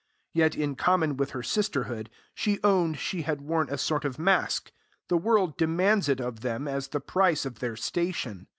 [0.33, 4.71] Yet, in common with her sisterhood, she owned she had worn a sort of mask;
[5.09, 8.47] the world demands it of them as the price of their station.